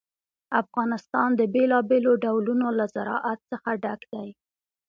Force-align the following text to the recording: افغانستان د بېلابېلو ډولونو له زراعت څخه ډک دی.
افغانستان 0.61 1.29
د 1.39 1.41
بېلابېلو 1.53 2.11
ډولونو 2.23 2.67
له 2.77 2.85
زراعت 2.95 3.39
څخه 3.51 3.69
ډک 3.83 4.01
دی. 4.13 4.29